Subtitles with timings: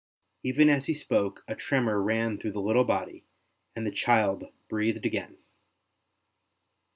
[0.41, 3.23] Even as he spoke a tremor ran through the little body
[3.75, 5.37] and the child breathed again.